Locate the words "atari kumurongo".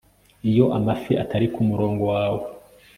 1.23-2.03